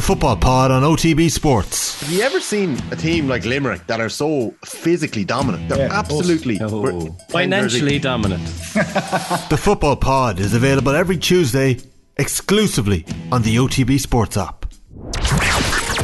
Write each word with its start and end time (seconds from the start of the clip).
The 0.00 0.06
Football 0.06 0.38
Pod 0.38 0.70
on 0.70 0.82
OTB 0.82 1.30
Sports. 1.30 2.00
Have 2.00 2.10
you 2.10 2.22
ever 2.22 2.40
seen 2.40 2.78
a 2.90 2.96
team 2.96 3.28
like 3.28 3.44
Limerick 3.44 3.86
that 3.86 4.00
are 4.00 4.08
so 4.08 4.54
physically 4.64 5.26
dominant? 5.26 5.68
They're 5.68 5.76
Yeah, 5.88 5.92
absolutely 5.98 6.58
Oh. 6.58 6.80
we're- 6.80 7.10
Financially 7.28 7.98
dominant. 7.98 8.42
The 9.50 9.58
Football 9.60 9.96
Pod 9.96 10.40
is 10.40 10.54
available 10.54 10.92
every 10.96 11.18
Tuesday 11.18 11.76
exclusively 12.16 13.04
on 13.30 13.42
the 13.42 13.56
OTB 13.56 14.00
Sports 14.00 14.38
app. 14.38 14.64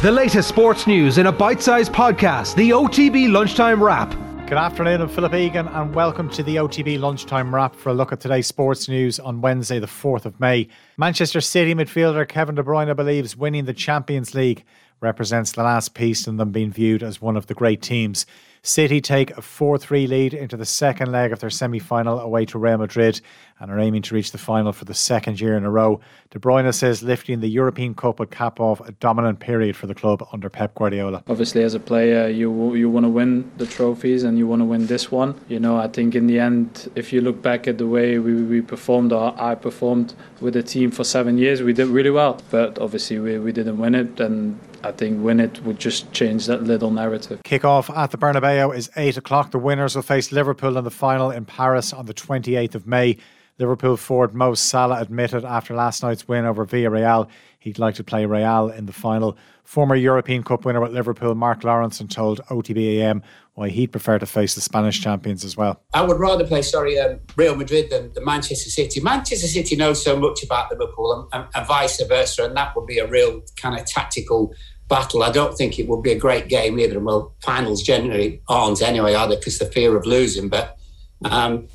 The 0.03 0.11
latest 0.11 0.47
sports 0.47 0.85
news 0.85 1.17
in 1.17 1.25
a 1.25 1.31
bite 1.31 1.63
sized 1.63 1.91
podcast, 1.91 2.53
the 2.53 2.69
OTB 2.69 3.31
Lunchtime 3.31 3.81
Wrap. 3.81 4.13
Good 4.47 4.57
afternoon, 4.57 5.01
I'm 5.01 5.09
Philip 5.09 5.33
Egan, 5.33 5.67
and 5.67 5.93
welcome 5.93 6.29
to 6.29 6.41
the 6.41 6.55
OTB 6.55 7.01
Lunchtime 7.01 7.53
Wrap 7.53 7.75
for 7.75 7.89
a 7.89 7.93
look 7.93 8.13
at 8.13 8.21
today's 8.21 8.47
sports 8.47 8.87
news 8.87 9.19
on 9.19 9.41
Wednesday, 9.41 9.77
the 9.77 9.87
4th 9.87 10.23
of 10.23 10.39
May. 10.39 10.69
Manchester 10.95 11.41
City 11.41 11.75
midfielder 11.75 12.25
Kevin 12.25 12.55
De 12.55 12.63
Bruyne 12.63 12.95
believes 12.95 13.35
winning 13.35 13.65
the 13.65 13.73
Champions 13.73 14.33
League 14.33 14.63
represents 14.99 15.51
the 15.51 15.63
last 15.63 15.93
piece 15.93 16.27
in 16.27 16.37
them 16.37 16.51
being 16.51 16.71
viewed 16.71 17.03
as 17.03 17.21
one 17.21 17.37
of 17.37 17.47
the 17.47 17.53
great 17.53 17.81
teams. 17.81 18.25
City 18.63 18.99
take 18.99 19.31
a 19.37 19.41
4 19.41 19.77
3 19.77 20.07
lead 20.07 20.33
into 20.33 20.57
the 20.57 20.65
second 20.65 21.11
leg 21.11 21.31
of 21.31 21.39
their 21.39 21.49
semi 21.49 21.79
final 21.79 22.19
away 22.19 22.45
to 22.45 22.59
Real 22.59 22.77
Madrid 22.77 23.21
and 23.59 23.71
are 23.71 23.79
aiming 23.79 24.01
to 24.01 24.13
reach 24.13 24.31
the 24.31 24.37
final 24.37 24.73
for 24.73 24.83
the 24.83 24.93
second 24.93 25.39
year 25.39 25.55
in 25.55 25.63
a 25.63 25.69
row. 25.69 26.01
De 26.31 26.39
Bruyne 26.39 26.73
says 26.73 27.01
lifting 27.01 27.39
the 27.39 27.47
European 27.47 27.93
Cup 27.95 28.19
would 28.19 28.29
cap 28.29 28.59
off 28.59 28.81
a 28.81 28.91
dominant 28.93 29.39
period 29.39 29.75
for 29.75 29.87
the 29.87 29.95
club 29.95 30.27
under 30.33 30.49
Pep 30.49 30.75
Guardiola. 30.75 31.23
Obviously, 31.27 31.63
as 31.63 31.75
a 31.75 31.79
player, 31.79 32.27
you 32.27 32.75
you 32.75 32.89
want 32.89 33.05
to 33.05 33.09
win 33.09 33.49
the 33.57 33.65
trophies 33.65 34.23
and 34.23 34.37
you 34.37 34.47
want 34.47 34.61
to 34.61 34.65
win 34.65 34.87
this 34.87 35.11
one. 35.11 35.39
You 35.47 35.59
know, 35.59 35.77
I 35.77 35.87
think 35.87 36.13
in 36.13 36.27
the 36.27 36.39
end, 36.39 36.91
if 36.95 37.13
you 37.13 37.21
look 37.21 37.41
back 37.41 37.67
at 37.67 37.77
the 37.77 37.87
way 37.87 38.19
we, 38.19 38.33
we 38.33 38.61
performed 38.61 39.13
or 39.13 39.33
I 39.39 39.55
performed 39.55 40.13
with 40.41 40.55
the 40.55 40.63
team 40.63 40.91
for 40.91 41.03
seven 41.03 41.37
years, 41.37 41.61
we 41.61 41.73
did 41.73 41.87
really 41.87 42.09
well. 42.09 42.41
But 42.49 42.79
obviously, 42.79 43.19
we, 43.19 43.39
we 43.39 43.51
didn't 43.53 43.77
win 43.77 43.95
it, 43.95 44.19
and 44.19 44.59
I 44.87 44.93
think 44.93 45.21
win 45.21 45.41
it 45.41 45.61
would 45.63 45.79
just 45.79 46.13
change 46.13 46.45
that 46.45 46.63
little 46.63 46.91
narrative. 46.91 47.43
Kick-off 47.43 47.89
at 47.89 48.11
the 48.11 48.17
Bernabeu 48.17 48.73
is 48.73 48.89
8 48.95 49.17
o'clock. 49.17 49.51
The 49.51 49.59
winners 49.59 49.95
will 49.95 50.01
face 50.01 50.31
Liverpool 50.31 50.77
in 50.77 50.85
the 50.85 50.91
final 50.91 51.29
in 51.29 51.43
Paris 51.43 51.91
on 51.91 52.05
the 52.05 52.13
28th 52.13 52.73
of 52.75 52.87
May. 52.87 53.17
Liverpool 53.59 53.97
forward 53.97 54.33
Mo 54.33 54.53
Salah 54.53 55.01
admitted 55.01 55.43
after 55.43 55.75
last 55.75 56.03
night's 56.03 56.25
win 56.25 56.45
over 56.45 56.65
Villarreal 56.65 57.27
he'd 57.67 57.79
like 57.79 57.95
to 57.95 58.03
play 58.03 58.25
Real 58.25 58.69
in 58.69 58.85
the 58.85 58.93
final. 58.93 59.37
Former 59.63 59.95
European 59.95 60.43
Cup 60.43 60.63
winner 60.63 60.83
at 60.83 60.93
Liverpool 60.93 61.35
Mark 61.35 61.61
Lawrenson 61.61 62.09
told 62.09 62.39
OTBAM 62.49 63.21
why 63.55 63.69
he'd 63.69 63.91
prefer 63.91 64.17
to 64.17 64.25
face 64.25 64.55
the 64.55 64.61
Spanish 64.61 65.01
champions 65.01 65.43
as 65.43 65.57
well. 65.57 65.81
I 65.93 66.03
would 66.03 66.19
rather 66.19 66.45
play, 66.45 66.61
sorry, 66.61 66.97
um, 66.99 67.19
Real 67.35 67.55
Madrid 67.55 67.89
than, 67.89 68.13
than 68.13 68.23
Manchester 68.23 68.69
City. 68.69 69.01
Manchester 69.01 69.47
City 69.47 69.75
knows 69.75 70.01
so 70.01 70.17
much 70.17 70.43
about 70.43 70.71
Liverpool 70.71 71.11
and, 71.11 71.27
and, 71.33 71.53
and 71.53 71.67
vice 71.67 72.01
versa, 72.01 72.45
and 72.45 72.55
that 72.55 72.75
would 72.75 72.85
be 72.85 72.99
a 72.99 73.07
real 73.07 73.41
kind 73.57 73.77
of 73.77 73.85
tactical 73.85 74.53
battle. 74.87 75.23
I 75.23 75.31
don't 75.31 75.57
think 75.57 75.79
it 75.79 75.87
would 75.87 76.03
be 76.03 76.11
a 76.11 76.19
great 76.19 76.47
game 76.47 76.79
either. 76.79 76.99
Well, 76.99 77.33
finals 77.43 77.83
generally 77.83 78.41
aren't 78.47 78.81
anyway, 78.81 79.15
either 79.15 79.35
because 79.35 79.59
the 79.59 79.65
fear 79.65 79.95
of 79.95 80.05
losing. 80.05 80.49
But 80.49 80.77
um, 81.25 81.67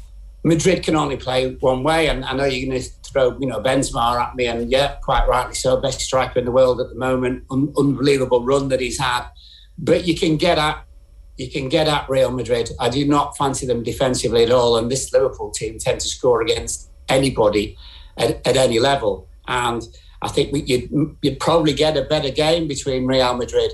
Madrid 0.45 0.83
can 0.83 0.97
only 0.97 1.17
play 1.17 1.55
one 1.57 1.83
way, 1.83 2.09
and 2.09 2.25
I 2.25 2.33
know 2.33 2.45
you're 2.45 2.69
going 2.69 2.81
to 2.81 2.89
throw, 3.05 3.39
you 3.39 3.47
know, 3.47 3.61
Benzema 3.61 4.21
at 4.21 4.35
me, 4.35 4.47
and 4.47 4.71
yeah, 4.71 4.97
quite 5.03 5.27
rightly 5.29 5.55
so, 5.55 5.81
best 5.81 6.01
striker 6.01 6.39
in 6.39 6.45
the 6.45 6.53
world 6.53 6.81
at 6.81 6.89
the 6.89 6.97
moment, 6.97 7.45
Un- 7.51 7.73
unbelievable 7.77 8.45
run 8.45 8.69
that 8.69 8.81
he's 8.81 8.99
had. 8.99 9.27
But 9.79 10.07
you 10.07 10.17
can 10.17 10.37
get 10.37 10.59
at 10.59 10.85
you 11.39 11.51
can 11.51 11.71
get 11.71 11.89
at 11.89 12.09
Real 12.11 12.31
Madrid. 12.31 12.71
I 12.79 12.91
do 12.91 13.07
not 13.07 13.37
fancy 13.39 13.67
them 13.67 13.83
defensively 13.83 14.45
at 14.45 14.51
all, 14.51 14.77
and 14.77 14.91
this 14.91 15.13
Liverpool 15.13 15.51
team 15.51 15.79
tend 15.79 16.01
to 16.01 16.09
score 16.09 16.43
against 16.43 16.91
anybody 17.09 17.77
at, 18.17 18.47
at 18.47 18.57
any 18.57 18.79
level. 18.79 19.29
And 19.49 19.83
I 20.23 20.29
think 20.29 20.53
we, 20.53 20.63
you'd, 20.63 21.17
you'd 21.21 21.41
probably 21.41 21.73
get 21.73 21.97
a 21.97 22.03
better 22.03 22.31
game 22.31 22.69
between 22.69 23.07
Real 23.07 23.35
Madrid 23.35 23.73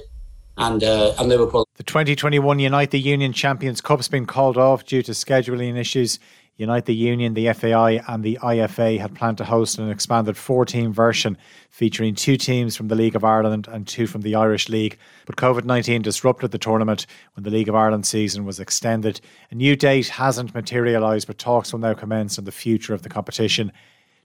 and 0.56 0.82
uh, 0.82 1.14
and 1.18 1.28
Liverpool. 1.28 1.66
The 1.76 1.84
2021 1.84 2.58
Unite 2.58 2.90
the 2.90 3.00
Union 3.00 3.32
Champions 3.32 3.80
Cup's 3.80 4.08
been 4.08 4.26
called 4.26 4.56
off 4.56 4.84
due 4.84 5.02
to 5.02 5.12
scheduling 5.12 5.76
issues. 5.76 6.18
Unite 6.56 6.86
the 6.86 6.94
Union, 6.94 7.34
the 7.34 7.52
FAI, 7.52 8.02
and 8.08 8.24
the 8.24 8.36
IFA 8.42 8.98
had 8.98 9.14
planned 9.14 9.38
to 9.38 9.44
host 9.44 9.78
an 9.78 9.88
expanded 9.90 10.36
four 10.36 10.64
team 10.64 10.92
version 10.92 11.38
featuring 11.70 12.16
two 12.16 12.36
teams 12.36 12.76
from 12.76 12.88
the 12.88 12.96
League 12.96 13.14
of 13.14 13.22
Ireland 13.22 13.68
and 13.70 13.86
two 13.86 14.08
from 14.08 14.22
the 14.22 14.34
Irish 14.34 14.68
League. 14.68 14.98
But 15.24 15.36
COVID 15.36 15.64
19 15.64 16.02
disrupted 16.02 16.50
the 16.50 16.58
tournament 16.58 17.06
when 17.34 17.44
the 17.44 17.50
League 17.50 17.68
of 17.68 17.76
Ireland 17.76 18.06
season 18.06 18.44
was 18.44 18.58
extended. 18.58 19.20
A 19.52 19.54
new 19.54 19.76
date 19.76 20.08
hasn't 20.08 20.52
materialised, 20.52 21.28
but 21.28 21.38
talks 21.38 21.72
will 21.72 21.78
now 21.78 21.94
commence 21.94 22.40
on 22.40 22.44
the 22.44 22.50
future 22.50 22.92
of 22.92 23.02
the 23.02 23.08
competition. 23.08 23.70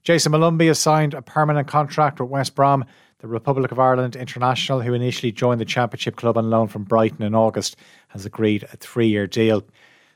Jason 0.04 0.32
Molumby 0.32 0.66
has 0.66 0.78
signed 0.78 1.14
a 1.14 1.22
permanent 1.22 1.66
contract 1.66 2.20
with 2.20 2.28
West 2.28 2.54
Brom. 2.54 2.84
The 3.20 3.26
Republic 3.26 3.72
of 3.72 3.78
Ireland 3.78 4.16
international, 4.16 4.82
who 4.82 4.92
initially 4.92 5.32
joined 5.32 5.62
the 5.62 5.64
Championship 5.64 6.16
club 6.16 6.36
on 6.36 6.50
loan 6.50 6.68
from 6.68 6.84
Brighton 6.84 7.22
in 7.22 7.34
August, 7.34 7.76
has 8.08 8.26
agreed 8.26 8.64
a 8.64 8.76
three 8.76 9.08
year 9.08 9.26
deal. 9.26 9.64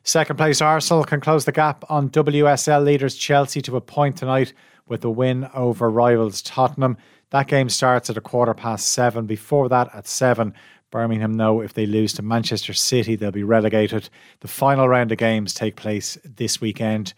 Second 0.05 0.37
place 0.37 0.61
Arsenal 0.61 1.05
can 1.05 1.23
close 1.23 1.47
the 1.47 1.53
gap 1.53 1.87
on 1.89 2.11
WSL 2.11 2.85
leaders 2.85 3.17
Chelsea 3.17 3.63
to 3.63 3.77
a 3.77 3.81
point 3.81 4.19
tonight 4.19 4.53
with 4.89 5.03
a 5.07 5.11
win 5.11 5.49
over 5.55 5.91
rivals 5.91 6.43
Tottenham. 6.43 6.99
That 7.31 7.49
game 7.49 7.71
starts 7.71 8.11
at 8.11 8.17
a 8.19 8.23
quarter 8.23 8.53
past 8.53 8.91
seven. 8.91 9.25
Before 9.25 9.71
that, 9.71 9.95
at 9.95 10.07
seven, 10.07 10.53
Birmingham 10.91 11.33
know 11.33 11.63
if 11.63 11.73
they 11.73 11.87
lose 11.87 12.13
to 12.15 12.23
Manchester 12.23 12.75
City, 12.75 13.17
they'll 13.17 13.31
be 13.31 13.43
relegated. 13.43 14.11
The 14.41 14.49
final 14.49 14.87
round 14.87 15.13
of 15.13 15.19
games 15.19 15.55
take 15.55 15.77
place 15.77 16.19
this 16.25 16.61
weekend. 16.61 17.15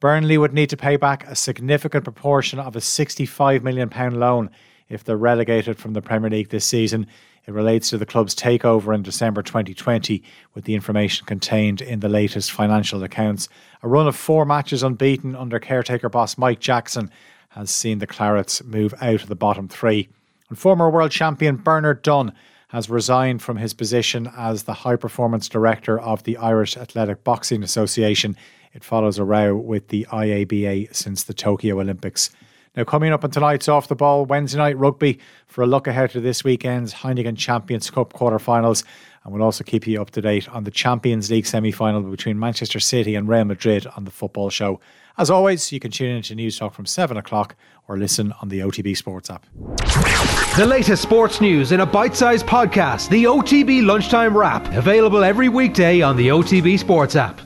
Burnley 0.00 0.38
would 0.38 0.54
need 0.54 0.70
to 0.70 0.78
pay 0.78 0.96
back 0.96 1.26
a 1.26 1.36
significant 1.36 2.04
proportion 2.04 2.58
of 2.58 2.74
a 2.74 2.80
£65 2.80 3.62
million 3.62 3.90
loan 4.18 4.48
if 4.88 5.04
they're 5.04 5.16
relegated 5.16 5.78
from 5.78 5.92
the 5.92 6.00
Premier 6.00 6.30
League 6.30 6.48
this 6.48 6.64
season. 6.64 7.06
It 7.46 7.52
relates 7.52 7.90
to 7.90 7.98
the 7.98 8.06
club's 8.06 8.34
takeover 8.34 8.94
in 8.94 9.02
December 9.02 9.42
2020, 9.42 10.22
with 10.54 10.64
the 10.64 10.74
information 10.74 11.26
contained 11.26 11.82
in 11.82 12.00
the 12.00 12.08
latest 12.08 12.50
financial 12.50 13.02
accounts. 13.02 13.50
A 13.82 13.88
run 13.88 14.08
of 14.08 14.16
four 14.16 14.46
matches 14.46 14.82
unbeaten 14.82 15.36
under 15.36 15.58
caretaker 15.58 16.08
boss 16.08 16.38
Mike 16.38 16.60
Jackson 16.60 17.10
has 17.50 17.70
seen 17.70 17.98
the 17.98 18.06
Clarets 18.06 18.64
move 18.64 18.94
out 19.02 19.22
of 19.22 19.28
the 19.28 19.36
bottom 19.36 19.68
three. 19.68 20.08
And 20.48 20.58
former 20.58 20.88
world 20.88 21.10
champion 21.10 21.56
Bernard 21.56 22.02
Dunne 22.02 22.32
has 22.70 22.88
resigned 22.88 23.42
from 23.42 23.56
his 23.56 23.74
position 23.74 24.30
as 24.36 24.62
the 24.62 24.72
high 24.72 24.96
performance 24.96 25.48
director 25.48 26.00
of 26.00 26.22
the 26.22 26.36
Irish 26.36 26.76
Athletic 26.76 27.24
Boxing 27.24 27.64
Association. 27.64 28.36
It 28.72 28.84
follows 28.84 29.18
a 29.18 29.24
row 29.24 29.56
with 29.56 29.88
the 29.88 30.06
IABA 30.10 30.94
since 30.94 31.24
the 31.24 31.34
Tokyo 31.34 31.80
Olympics. 31.80 32.30
Now, 32.76 32.84
coming 32.84 33.12
up 33.12 33.24
on 33.24 33.32
tonight's 33.32 33.68
Off 33.68 33.88
the 33.88 33.96
Ball 33.96 34.24
Wednesday 34.24 34.58
night 34.58 34.78
rugby 34.78 35.18
for 35.48 35.62
a 35.62 35.66
look 35.66 35.88
ahead 35.88 36.10
to 36.10 36.20
this 36.20 36.44
weekend's 36.44 36.94
Heineken 36.94 37.36
Champions 37.36 37.90
Cup 37.90 38.12
quarterfinals. 38.12 38.84
And 39.24 39.34
we'll 39.34 39.42
also 39.42 39.64
keep 39.64 39.88
you 39.88 40.00
up 40.00 40.10
to 40.10 40.22
date 40.22 40.48
on 40.48 40.62
the 40.62 40.70
Champions 40.70 41.28
League 41.28 41.46
semi 41.46 41.72
final 41.72 42.00
between 42.02 42.38
Manchester 42.38 42.78
City 42.78 43.16
and 43.16 43.28
Real 43.28 43.44
Madrid 43.44 43.88
on 43.96 44.04
the 44.04 44.12
football 44.12 44.48
show. 44.48 44.80
As 45.18 45.30
always, 45.30 45.72
you 45.72 45.80
can 45.80 45.90
tune 45.90 46.16
into 46.16 46.34
Newstalk 46.34 46.72
from 46.72 46.86
7 46.86 47.16
o'clock 47.16 47.56
or 47.88 47.96
listen 47.98 48.32
on 48.40 48.48
the 48.48 48.60
OTB 48.60 48.96
Sports 48.96 49.30
app. 49.30 49.46
The 50.56 50.66
latest 50.66 51.02
sports 51.02 51.40
news 51.40 51.72
in 51.72 51.80
a 51.80 51.86
bite 51.86 52.16
sized 52.16 52.46
podcast, 52.46 53.08
the 53.08 53.24
OTB 53.24 53.84
Lunchtime 53.84 54.36
Wrap. 54.36 54.66
Available 54.74 55.24
every 55.24 55.48
weekday 55.48 56.00
on 56.00 56.16
the 56.16 56.28
OTB 56.28 56.78
Sports 56.78 57.16
app. 57.16 57.40